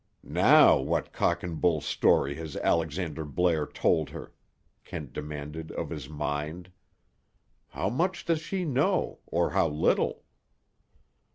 "Now, 0.23 0.79
what 0.79 1.13
cock 1.13 1.43
and 1.43 1.61
bull 1.61 1.79
story 1.79 2.33
has 2.33 2.57
Alexander 2.57 3.23
Blair 3.23 3.67
told 3.67 4.09
her?" 4.09 4.33
Kent 4.83 5.13
demanded 5.13 5.71
of 5.73 5.91
his 5.91 6.09
mind. 6.09 6.71
"How 7.67 7.87
much 7.87 8.25
does 8.25 8.41
she 8.41 8.65
know, 8.65 9.19
or 9.27 9.51
how 9.51 9.67
little?" 9.67 10.23